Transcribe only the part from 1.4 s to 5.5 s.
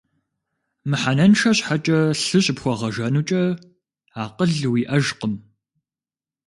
щхьэкӀэ лъы щыпхуэгъэжэнукӀэ, акъыл уиӀэжкъым.